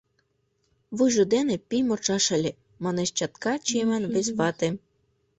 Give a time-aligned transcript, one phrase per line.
[0.97, 2.51] —Вуйжо дене пий модшаш ыле,—
[2.83, 4.69] манеш чатка чиеман вес вате.